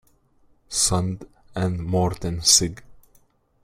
Sundt 0.67 1.25
and 1.53 1.77
Morten 1.83 2.41
Sig. 2.41 2.81